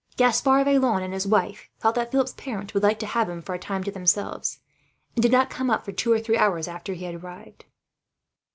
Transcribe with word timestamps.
Gaspard 0.17 0.65
Vaillant 0.65 1.03
and 1.03 1.13
his 1.13 1.27
wife 1.27 1.69
thought 1.77 1.93
that 1.93 2.09
Philip's 2.11 2.33
parents 2.33 2.73
would 2.73 2.81
like 2.81 2.97
to 2.97 3.05
have 3.05 3.29
him, 3.29 3.39
for 3.39 3.53
a 3.53 3.59
time, 3.59 3.83
to 3.83 3.91
themselves; 3.91 4.57
and 5.15 5.21
did 5.21 5.31
not 5.31 5.51
come 5.51 5.69
up 5.69 5.85
for 5.85 5.91
two 5.91 6.11
or 6.11 6.19
three 6.19 6.37
hours 6.39 6.67
after 6.67 6.95
he 6.95 7.05
had 7.05 7.13
arrived. 7.23 7.65